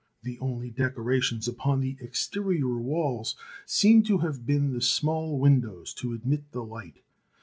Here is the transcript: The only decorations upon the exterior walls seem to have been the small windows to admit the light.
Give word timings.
The 0.23 0.39
only 0.39 0.71
decorations 0.71 1.47
upon 1.47 1.79
the 1.79 1.95
exterior 2.01 2.79
walls 2.79 3.35
seem 3.67 4.01
to 4.05 4.17
have 4.17 4.47
been 4.47 4.73
the 4.73 4.81
small 4.81 5.37
windows 5.37 5.93
to 5.93 6.13
admit 6.13 6.51
the 6.53 6.63
light. 6.63 7.03